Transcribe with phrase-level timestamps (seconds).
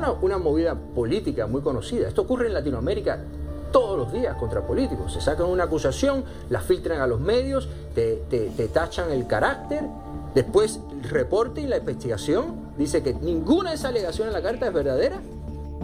[0.00, 2.08] es una, movida política muy conocida.
[2.08, 3.24] Esto ocurre en Latinoamérica
[3.72, 5.12] todos los días contra políticos.
[5.12, 9.84] Se sacan una acusación, la filtran a los medios, te, te, tachan el carácter,
[10.34, 14.66] después el reporte y la investigación dice que ninguna de esas alegaciones en la carta
[14.66, 15.20] es verdadera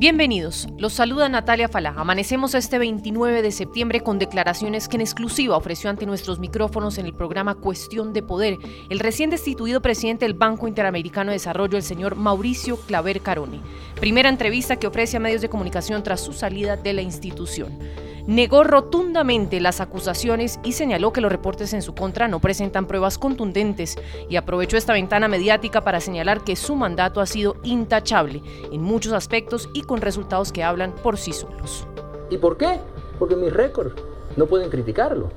[0.03, 1.95] Bienvenidos, los saluda Natalia Falá.
[1.97, 7.07] Amanecemos este 29 de septiembre con declaraciones que en exclusiva ofreció ante nuestros micrófonos en
[7.07, 8.59] el programa Cuestión de Poder
[8.91, 13.61] el recién destituido presidente del Banco Interamericano de Desarrollo, el señor Mauricio Claver Carone.
[14.01, 17.79] Primera entrevista que ofrece a medios de comunicación tras su salida de la institución
[18.27, 23.19] negó rotundamente las acusaciones y señaló que los reportes en su contra no presentan pruebas
[23.19, 23.97] contundentes
[24.29, 29.13] y aprovechó esta ventana mediática para señalar que su mandato ha sido intachable en muchos
[29.13, 31.87] aspectos y con resultados que hablan por sí solos.
[32.31, 32.79] ¿Y por qué?
[33.19, 33.95] Porque mis récords
[34.37, 35.31] no pueden criticarlo.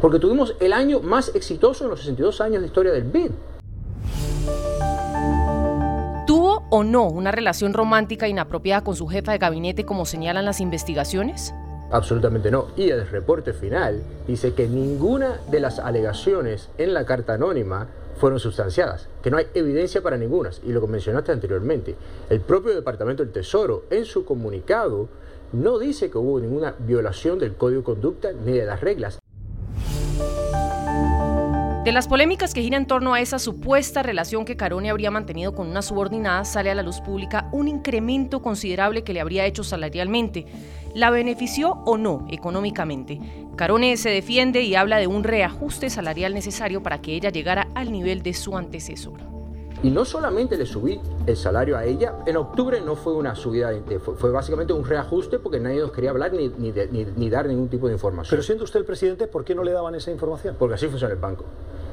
[0.00, 3.30] Porque tuvimos el año más exitoso en los 62 años de historia del BID.
[6.26, 10.60] ¿Tuvo o no una relación romántica inapropiada con su jefa de gabinete como señalan las
[10.60, 11.52] investigaciones?
[11.90, 12.68] Absolutamente no.
[12.76, 18.38] Y el reporte final dice que ninguna de las alegaciones en la carta anónima fueron
[18.38, 20.50] sustanciadas, que no hay evidencia para ninguna.
[20.62, 21.96] Y lo que mencionaste anteriormente,
[22.28, 25.08] el propio Departamento del Tesoro en su comunicado
[25.52, 29.18] no dice que hubo ninguna violación del código de conducta ni de las reglas.
[31.84, 35.54] De las polémicas que giran en torno a esa supuesta relación que Carone habría mantenido
[35.54, 39.64] con una subordinada, sale a la luz pública un incremento considerable que le habría hecho
[39.64, 40.44] salarialmente.
[40.94, 43.18] ¿La benefició o no económicamente?
[43.56, 47.92] Carone se defiende y habla de un reajuste salarial necesario para que ella llegara al
[47.92, 49.39] nivel de su antecesor.
[49.82, 53.70] Y no solamente le subí el salario a ella, en octubre no fue una subida,
[54.18, 57.86] fue, básicamente un reajuste porque nadie nos quería hablar ni, ni, ni, dar ningún tipo
[57.86, 58.30] de información.
[58.30, 60.56] Pero siendo usted el presidente, ¿por qué no le daban esa información?
[60.58, 61.44] Porque así funciona el banco.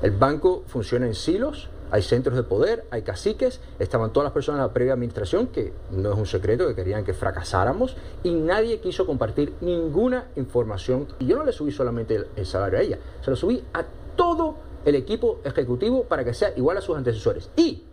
[0.01, 4.59] El banco funciona en silos, hay centros de poder, hay caciques, estaban todas las personas
[4.59, 8.81] de la previa administración, que no es un secreto, que querían que fracasáramos, y nadie
[8.81, 11.07] quiso compartir ninguna información.
[11.19, 13.85] Y yo no le subí solamente el salario a ella, se lo subí a
[14.17, 17.49] todo el equipo ejecutivo para que sea igual a sus antecesores.
[17.57, 17.83] Y,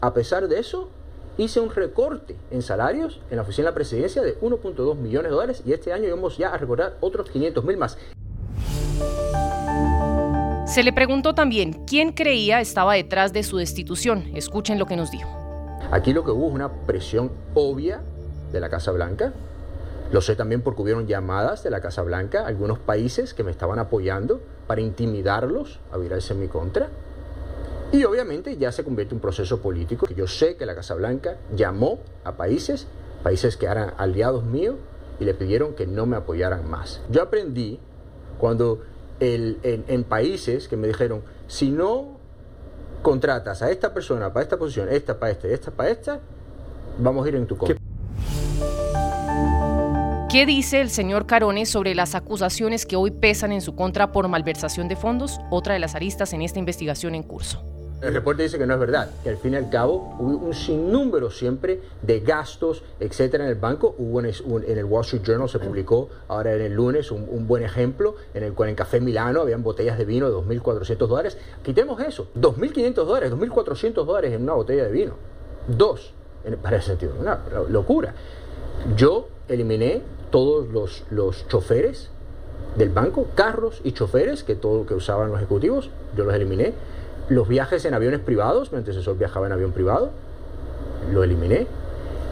[0.00, 0.88] a pesar de eso,
[1.36, 5.34] hice un recorte en salarios en la oficina de la presidencia de 1.2 millones de
[5.34, 7.98] dólares y este año vamos ya a recordar otros 500 mil más.
[10.66, 14.30] Se le preguntó también quién creía estaba detrás de su destitución.
[14.34, 15.28] Escuchen lo que nos dijo.
[15.90, 18.00] Aquí lo que hubo es una presión obvia
[18.52, 19.32] de la Casa Blanca.
[20.12, 23.80] Lo sé también porque hubieron llamadas de la Casa Blanca, algunos países que me estaban
[23.80, 26.90] apoyando para intimidarlos a virarse en mi contra.
[27.90, 30.06] Y obviamente ya se convierte en un proceso político.
[30.14, 32.86] Yo sé que la Casa Blanca llamó a países,
[33.24, 34.76] países que eran aliados míos,
[35.18, 37.00] y le pidieron que no me apoyaran más.
[37.10, 37.80] Yo aprendí
[38.38, 38.82] cuando
[39.18, 42.18] en, países que me dijeron, si no
[43.02, 46.20] contratas a esta persona para esta posición, esta para esta esta para esta,
[46.98, 47.87] vamos a ir en tu contra.
[50.28, 54.28] ¿Qué dice el señor Carone sobre las acusaciones que hoy pesan en su contra por
[54.28, 55.40] malversación de fondos?
[55.48, 57.62] Otra de las aristas en esta investigación en curso.
[58.02, 60.52] El reporte dice que no es verdad, que al fin y al cabo hubo un
[60.52, 63.94] sinnúmero siempre de gastos, etcétera, en el banco.
[63.96, 68.16] Hubo en el, Wall Street Journal se publicó ahora en el lunes un, buen ejemplo
[68.34, 71.38] en el cual en Café Milano habían botellas de vino de 2.400 dólares.
[71.62, 75.14] Quitemos eso, 2.500 dólares, 2.400 dólares en una botella de vino.
[75.66, 76.12] Dos,
[76.62, 77.40] para ese sentido, una
[77.70, 78.14] locura.
[78.96, 82.10] Yo eliminé todos los, los choferes
[82.76, 86.74] del banco, carros y choferes que todo que usaban los ejecutivos, yo los eliminé.
[87.28, 90.10] Los viajes en aviones privados, mi antecesor viajaba en avión privado,
[91.12, 91.66] lo eliminé.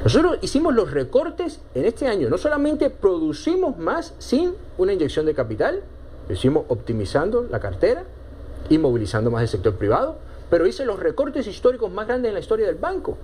[0.04, 2.30] Nosotros hicimos los recortes en este año.
[2.30, 5.82] No solamente producimos más sin una inyección de capital,
[6.28, 8.04] lo hicimos optimizando la cartera
[8.68, 10.16] y movilizando más el sector privado,
[10.48, 13.18] pero hice los recortes históricos más grandes en la historia del banco.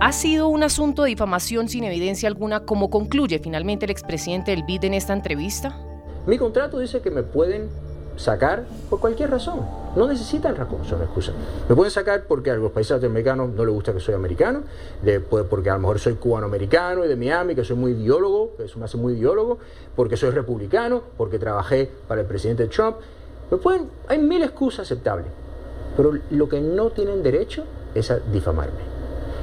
[0.00, 4.62] ¿Ha sido un asunto de difamación sin evidencia alguna, como concluye finalmente el expresidente del
[4.62, 5.76] BID en esta entrevista?
[6.24, 7.68] Mi contrato dice que me pueden
[8.14, 9.66] sacar por cualquier razón.
[9.96, 11.32] No necesitan razón, excusa.
[11.68, 14.62] Me pueden sacar porque a los países latinoamericanos no les gusta que soy americano,
[15.02, 18.64] después porque a lo mejor soy cubano-americano y de Miami, que soy muy ideólogo, que
[18.64, 19.58] eso me hace muy ideólogo,
[19.96, 22.98] porque soy republicano, porque trabajé para el presidente Trump.
[23.50, 25.26] Me pueden, hay mil excusas aceptables,
[25.96, 27.64] pero lo que no tienen derecho
[27.96, 28.97] es a difamarme.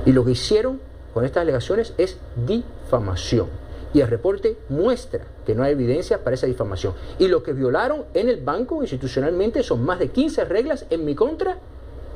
[0.06, 0.80] Y lo que hicieron
[1.14, 3.48] con estas alegaciones es difamación.
[3.94, 6.94] Y el reporte muestra que no hay evidencia para esa difamación.
[7.18, 11.16] Y lo que violaron en el banco institucionalmente son más de 15 reglas en mi
[11.16, 11.58] contra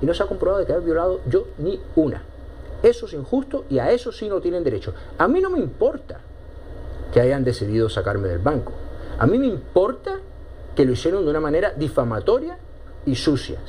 [0.01, 2.23] y no se ha comprobado de que haya violado yo ni una.
[2.83, 4.93] Eso es injusto y a eso sí no tienen derecho.
[5.17, 6.19] A mí no me importa
[7.13, 8.73] que hayan decidido sacarme del banco.
[9.17, 10.19] A mí me importa
[10.75, 12.57] que lo hicieron de una manera difamatoria
[13.05, 13.59] y sucia.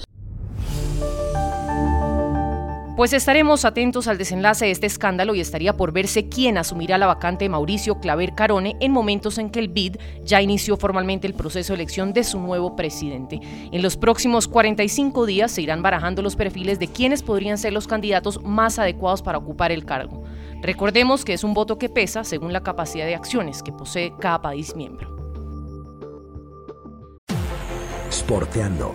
[3.00, 7.06] Pues estaremos atentos al desenlace de este escándalo y estaría por verse quién asumirá la
[7.06, 11.32] vacante de Mauricio Claver Carone en momentos en que el BID ya inició formalmente el
[11.32, 13.40] proceso de elección de su nuevo presidente.
[13.72, 17.88] En los próximos 45 días se irán barajando los perfiles de quienes podrían ser los
[17.88, 20.22] candidatos más adecuados para ocupar el cargo.
[20.60, 24.42] Recordemos que es un voto que pesa según la capacidad de acciones que posee cada
[24.42, 25.08] país miembro.
[28.10, 28.94] Sporteando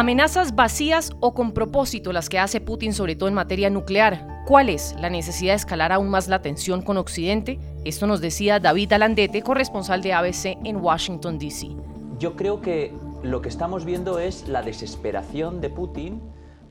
[0.00, 4.44] Amenazas vacías o con propósito las que hace Putin sobre todo en materia nuclear.
[4.46, 7.58] ¿Cuál es la necesidad de escalar aún más la tensión con Occidente?
[7.84, 11.76] Esto nos decía David Alandete, corresponsal de ABC en Washington, D.C.
[12.18, 16.22] Yo creo que lo que estamos viendo es la desesperación de Putin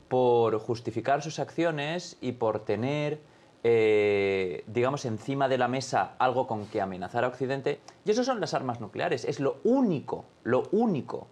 [0.08, 3.22] por justificar sus acciones y por tener,
[3.64, 7.80] eh, digamos, encima de la mesa algo con que amenazar a Occidente.
[8.06, 9.24] Y eso son las armas nucleares.
[9.24, 11.28] Es lo único, lo único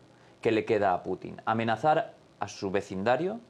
[0.47, 1.41] que le queda a Putin.
[1.43, 3.41] Amenazar a su vecindario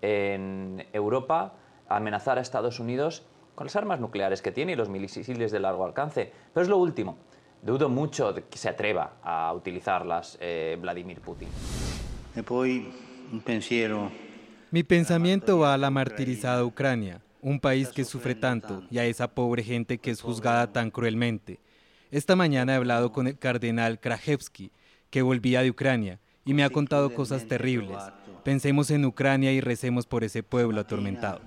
[0.00, 1.54] en Europa,
[1.88, 3.24] amenazar a Estados Unidos
[3.56, 6.30] con las armas nucleares que tiene y los misiles de largo alcance.
[6.54, 7.18] Pero es lo último.
[7.60, 11.48] Dudo mucho de que se atreva a utilizarlas eh, Vladimir Putin.
[14.70, 19.26] Mi pensamiento va a la martirizada Ucrania, un país que sufre tanto, y a esa
[19.26, 21.58] pobre gente que es juzgada tan cruelmente.
[22.12, 24.70] Esta mañana he hablado con el cardenal Krajewski,
[25.10, 27.98] que volvía de Ucrania, y me ha contado cosas terribles.
[28.42, 31.42] Pensemos en Ucrania y recemos por ese pueblo atormentado.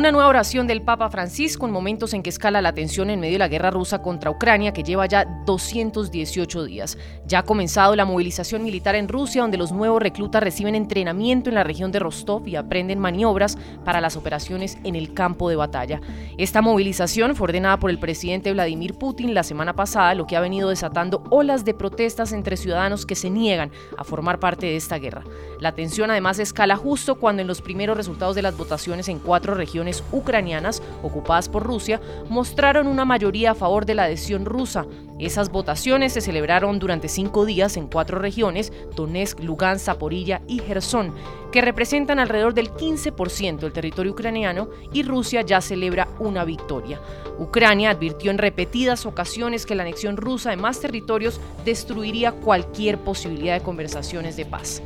[0.00, 3.34] Una nueva oración del Papa Francisco en momentos en que escala la tensión en medio
[3.34, 6.96] de la guerra rusa contra Ucrania que lleva ya 218 días.
[7.26, 11.56] Ya ha comenzado la movilización militar en Rusia donde los nuevos reclutas reciben entrenamiento en
[11.56, 16.00] la región de Rostov y aprenden maniobras para las operaciones en el campo de batalla.
[16.38, 20.40] Esta movilización fue ordenada por el presidente Vladimir Putin la semana pasada, lo que ha
[20.40, 24.96] venido desatando olas de protestas entre ciudadanos que se niegan a formar parte de esta
[24.96, 25.24] guerra.
[25.58, 29.54] La tensión además escala justo cuando en los primeros resultados de las votaciones en cuatro
[29.54, 34.86] regiones ucranianas ocupadas por Rusia mostraron una mayoría a favor de la adhesión rusa.
[35.18, 41.14] Esas votaciones se celebraron durante cinco días en cuatro regiones, Donetsk, Lugansk, Zaporilla y Gerson,
[41.52, 47.00] que representan alrededor del 15% del territorio ucraniano y Rusia ya celebra una victoria.
[47.38, 53.54] Ucrania advirtió en repetidas ocasiones que la anexión rusa de más territorios destruiría cualquier posibilidad
[53.54, 54.82] de conversaciones de paz.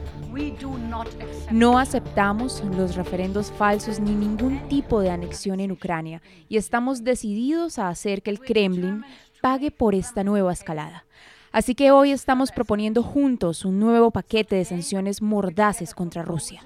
[1.51, 7.79] No aceptamos los referendos falsos ni ningún tipo de anexión en Ucrania y estamos decididos
[7.79, 9.05] a hacer que el Kremlin
[9.41, 11.05] pague por esta nueva escalada.
[11.53, 16.63] Así que hoy estamos proponiendo juntos un nuevo paquete de sanciones mordaces contra Rusia.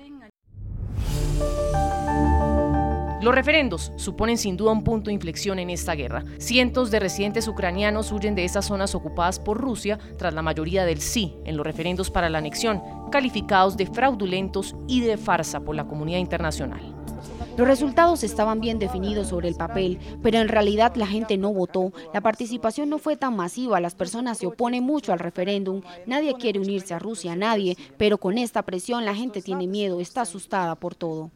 [3.21, 6.25] Los referendos suponen sin duda un punto de inflexión en esta guerra.
[6.39, 11.01] Cientos de residentes ucranianos huyen de esas zonas ocupadas por Rusia tras la mayoría del
[11.01, 12.81] sí en los referendos para la anexión,
[13.11, 16.95] calificados de fraudulentos y de farsa por la comunidad internacional.
[17.57, 21.93] Los resultados estaban bien definidos sobre el papel, pero en realidad la gente no votó.
[22.15, 26.61] La participación no fue tan masiva, las personas se oponen mucho al referéndum, nadie quiere
[26.61, 30.95] unirse a Rusia, nadie, pero con esta presión la gente tiene miedo, está asustada por
[30.95, 31.33] todo.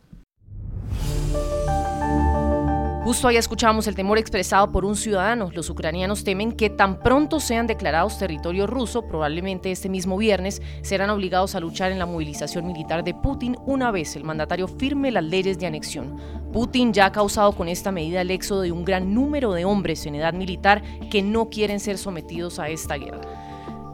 [3.05, 5.51] Justo ahí escuchamos el temor expresado por un ciudadano.
[5.53, 11.11] Los ucranianos temen que tan pronto sean declarados territorio ruso, probablemente este mismo viernes, serán
[11.11, 15.25] obligados a luchar en la movilización militar de Putin una vez el mandatario firme las
[15.25, 16.17] leyes de anexión.
[16.53, 20.07] Putin ya ha causado con esta medida el éxodo de un gran número de hombres
[20.07, 20.81] en edad militar
[21.11, 23.23] que no quieren ser sometidos a esta guerra.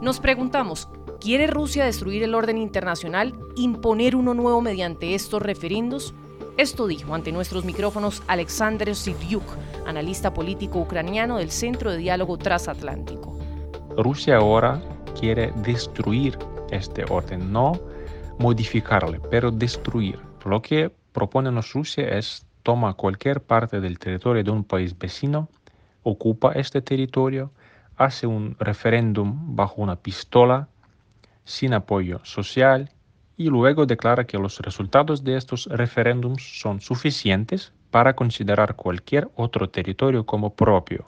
[0.02, 0.86] Nos preguntamos,
[1.18, 6.14] ¿quiere Rusia destruir el orden internacional, imponer uno nuevo mediante estos referendos?
[6.58, 9.44] Esto dijo ante nuestros micrófonos Alexander Sivyuk,
[9.86, 13.38] analista político ucraniano del Centro de Diálogo Transatlántico.
[13.96, 14.82] Rusia ahora
[15.16, 16.36] quiere destruir
[16.72, 17.78] este orden, no
[18.40, 20.18] modificarle, pero destruir.
[20.44, 25.48] Lo que propone Rusia es toma cualquier parte del territorio de un país vecino,
[26.02, 27.52] ocupa este territorio,
[27.96, 30.66] hace un referéndum bajo una pistola,
[31.44, 32.90] sin apoyo social
[33.38, 39.70] y luego declara que los resultados de estos referéndums son suficientes para considerar cualquier otro
[39.70, 41.06] territorio como propio,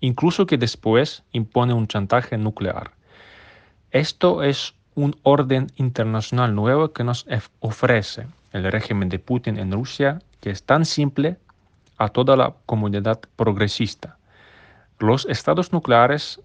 [0.00, 2.90] incluso que después impone un chantaje nuclear.
[3.92, 7.24] Esto es un orden internacional nuevo que nos
[7.60, 11.36] ofrece el régimen de Putin en Rusia, que es tan simple,
[11.98, 14.18] a toda la comunidad progresista.
[14.98, 16.40] Los estados nucleares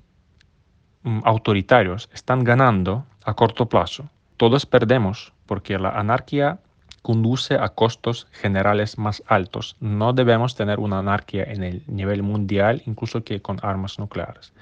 [1.01, 4.07] mm, autoritarios están ganando a corto plazo.
[4.39, 6.59] Todos perdemos porque la anarquía
[7.01, 9.75] conduce a costos generales más altos.
[9.81, 14.53] No debemos tener una anarquía en el nivel mundial, incluso que con armas nucleares.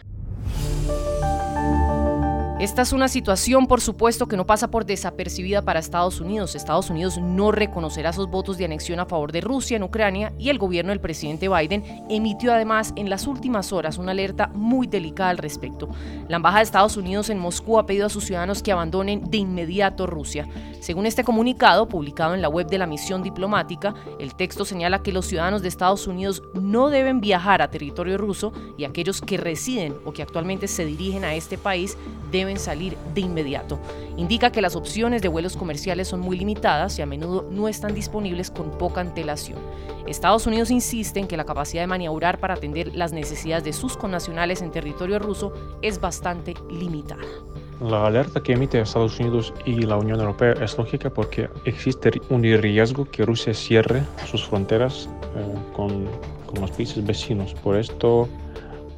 [2.60, 6.56] Esta es una situación, por supuesto, que no pasa por desapercibida para Estados Unidos.
[6.56, 10.50] Estados Unidos no reconocerá sus votos de anexión a favor de Rusia en Ucrania y
[10.50, 15.30] el gobierno del presidente Biden emitió además en las últimas horas una alerta muy delicada
[15.30, 15.88] al respecto.
[16.30, 19.38] La Embajada de Estados Unidos en Moscú ha pedido a sus ciudadanos que abandonen de
[19.38, 20.48] inmediato Rusia.
[20.80, 25.12] Según este comunicado, publicado en la web de la misión diplomática, el texto señala que
[25.12, 29.96] los ciudadanos de Estados Unidos no deben viajar a territorio ruso y aquellos que residen
[30.06, 31.98] o que actualmente se dirigen a este país
[32.32, 33.80] deben deben salir de inmediato.
[34.16, 37.94] Indica que las opciones de vuelos comerciales son muy limitadas y a menudo no están
[37.94, 39.60] disponibles con poca antelación.
[40.08, 43.98] Estados Unidos insiste en que la capacidad de maniobrar para atender las necesidades de sus
[43.98, 47.24] connacionales en territorio ruso es bastante limitada.
[47.82, 52.42] La alerta que emite Estados Unidos y la Unión Europea es lógica porque existe un
[52.42, 56.08] riesgo que Rusia cierre sus fronteras eh, con,
[56.48, 57.54] con, los países vecinos.
[57.54, 58.28] Por esto,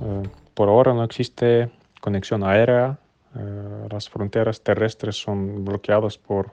[0.02, 2.98] eh, por ahora no existe conexión aérea
[3.36, 6.52] eh, las fronteras terrestres son bloqueadas por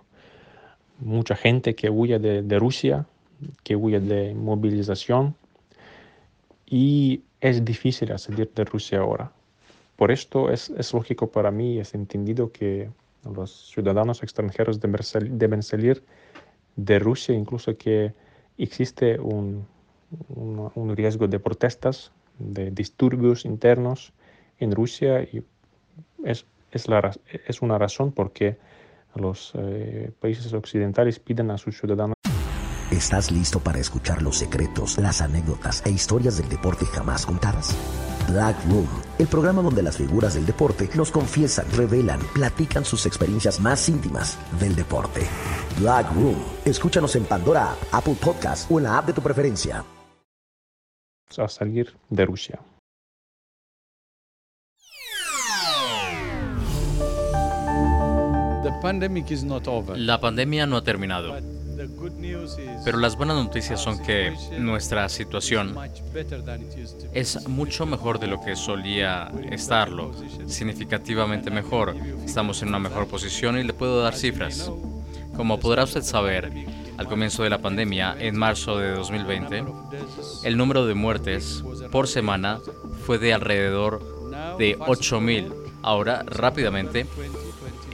[0.99, 3.07] mucha gente que huye de, Rusia,
[3.63, 5.35] que huye de movilización
[6.67, 9.33] y es difícil salir de Rusia ahora.
[9.97, 12.91] Por esto es, lógico para mí, es entendido que
[13.25, 16.03] los ciudadanos extranjeros deben, salir
[16.77, 18.13] de Rusia, incluso que
[18.59, 19.67] existe un,
[20.35, 24.13] un riesgo de protestas, de disturbios internos
[24.59, 25.43] en Rusia y
[26.25, 26.45] es
[26.77, 27.11] es, la,
[27.47, 28.59] es una razón por qué
[29.15, 32.15] los eh, países occidentales piden a sus ciudadanos.
[32.91, 37.77] ¿Estás listo para escuchar los secretos, las anécdotas e historias del deporte jamás contadas?
[38.29, 43.61] Black Room, el programa donde las figuras del deporte nos confiesan, revelan, platican sus experiencias
[43.61, 45.23] más íntimas del deporte.
[45.81, 49.85] Black Room, escúchanos en Pandora, Apple Podcast o en la app de tu preferencia.
[51.37, 52.61] A salir de Rusia.
[59.97, 61.37] La pandemia no ha terminado.
[62.85, 65.77] Pero las buenas noticias son que nuestra situación
[67.13, 70.13] es mucho mejor de lo que solía estarlo,
[70.47, 71.95] significativamente mejor.
[72.25, 74.71] Estamos en una mejor posición y le puedo dar cifras.
[75.37, 76.51] Como podrá usted saber,
[76.97, 79.65] al comienzo de la pandemia, en marzo de 2020,
[80.45, 82.59] el número de muertes por semana
[83.05, 84.01] fue de alrededor
[84.59, 85.53] de 8.000.
[85.83, 87.07] Ahora, rápidamente,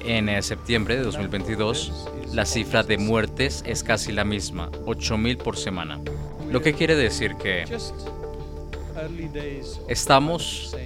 [0.04, 6.00] en septiembre de 2022, la cifra de muertes es casi la misma, 8.000 por semana.
[6.50, 7.64] Lo que quiere decir que
[9.88, 10.76] estamos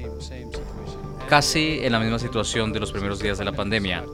[1.28, 4.04] casi en la misma situación de los primeros días de la pandemia.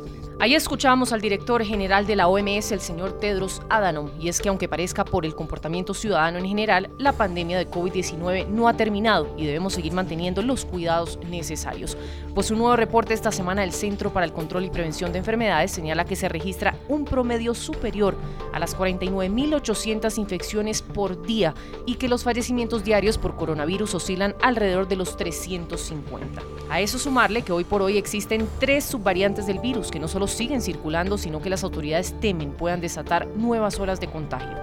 [0.43, 4.49] Ahí escuchamos al director general de la OMS, el señor Tedros Adhanom, y es que
[4.49, 9.33] aunque parezca por el comportamiento ciudadano en general, la pandemia de COVID-19 no ha terminado
[9.39, 11.97] y debemos seguir manteniendo los cuidados necesarios.
[12.35, 15.71] Pues un nuevo reporte esta semana del Centro para el Control y Prevención de Enfermedades
[15.71, 18.17] señala que se registra un promedio superior
[18.53, 21.55] a las 49.800 infecciones por día
[21.87, 26.43] y que los fallecimientos diarios por coronavirus oscilan alrededor de los 350.
[26.69, 30.32] A eso sumarle que hoy por hoy existen tres subvariantes del virus que no solo
[30.33, 34.57] siguen circulando, sino que las autoridades temen puedan desatar nuevas olas de contagio.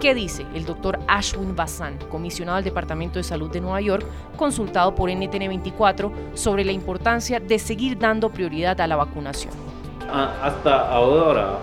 [0.00, 4.04] ¿Qué dice el doctor Ashwin Basan, comisionado del Departamento de Salud de Nueva York,
[4.36, 9.54] consultado por NTN24 sobre la importancia de seguir dando prioridad a la vacunación?
[10.10, 11.58] Ah, hasta ahora,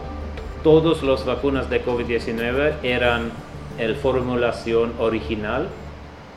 [0.63, 3.31] todas las vacunas de COVID-19 eran
[3.77, 5.69] la formulación original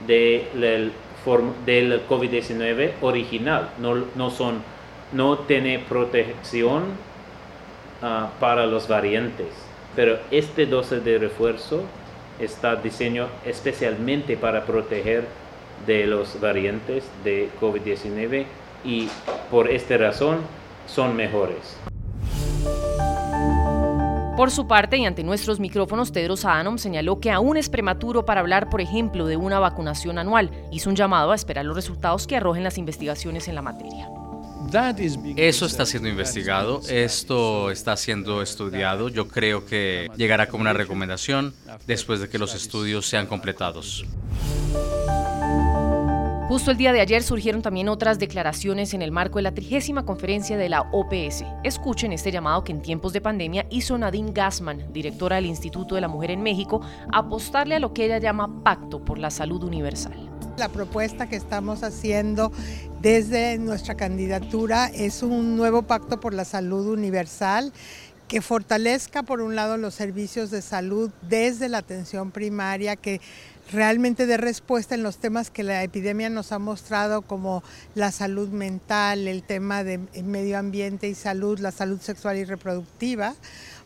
[0.07, 0.93] del,
[1.65, 4.77] del COVID-19 original, no, no son
[5.13, 6.85] no tiene protección
[8.03, 9.49] ah, para los variantes,
[9.95, 11.83] pero este dosis de refuerzo
[12.39, 15.25] está diseñado especialmente para proteger
[15.87, 18.47] de los variantes de COVID-19
[18.85, 19.09] y
[19.51, 20.39] por esta razón
[20.87, 21.77] son mejores.
[24.37, 28.43] Por su parte, y ante nuestros micrófonos, Tedros Adhanom señaló que aún es prematuro para
[28.43, 30.51] hablar, por ejemplo, de una vacunación anual.
[30.71, 34.11] Hizo un llamado a esperar los resultados que arrojen las investigaciones en la materia.
[35.37, 39.09] Eso está siendo investigado, esto está siendo estudiado.
[39.09, 41.55] Yo creo que llegará como una recomendación
[41.87, 44.05] después de que los estudios sean completados.
[46.49, 50.05] Justo el día de ayer surgieron también otras declaraciones en el marco de la trigésima
[50.05, 51.45] conferencia de la OPS.
[51.65, 56.03] Escuchen este llamado que en tiempos de pandemia hizo Nadine Gassman, directora del Instituto de
[56.03, 56.81] la Mujer en México,
[57.13, 60.26] apostarle a lo que ella llama Pacto por la Salud Universal.
[60.57, 62.51] La propuesta que estamos haciendo
[63.03, 67.73] desde nuestra candidatura es un nuevo pacto por la salud universal
[68.29, 73.21] que fortalezca por un lado los servicios de salud desde la atención primaria, que
[73.71, 77.63] realmente dé respuesta en los temas que la epidemia nos ha mostrado como
[77.95, 83.35] la salud mental, el tema de medio ambiente y salud, la salud sexual y reproductiva.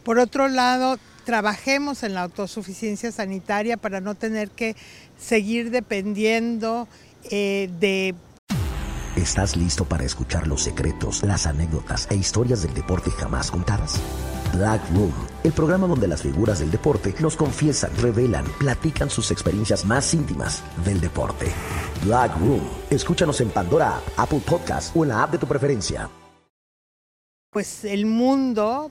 [0.04, 4.76] Por otro lado, trabajemos en la autosuficiencia sanitaria para no tener que
[5.18, 6.88] seguir dependiendo
[7.30, 8.14] eh, de
[9.16, 14.00] ¿Estás listo para escuchar los secretos, las anécdotas e historias del deporte jamás contadas?
[14.54, 15.12] Black Room,
[15.44, 20.62] el programa donde las figuras del deporte nos confiesan, revelan, platican sus experiencias más íntimas
[20.84, 21.52] del deporte.
[22.04, 26.08] Black Room, escúchanos en Pandora, Apple Podcast o en la app de tu preferencia.
[27.52, 28.90] Pues el mundo